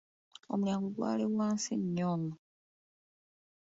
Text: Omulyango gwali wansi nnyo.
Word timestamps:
Omulyango 0.51 0.87
gwali 0.95 1.25
wansi 1.37 1.73
nnyo. 1.81 2.11